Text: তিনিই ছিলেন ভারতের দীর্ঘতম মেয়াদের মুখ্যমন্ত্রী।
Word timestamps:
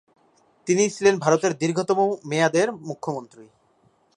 তিনিই 0.67 0.93
ছিলেন 0.95 1.15
ভারতের 1.19 1.51
দীর্ঘতম 1.57 1.99
মেয়াদের 2.25 2.67
মুখ্যমন্ত্রী। 2.81 3.45